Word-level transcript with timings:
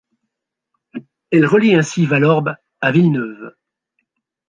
Elle 1.29 1.45
relie 1.45 1.75
ainsi 1.75 2.07
Vallorbe 2.07 2.55
à 2.81 2.91
Villeneuve. 2.91 3.53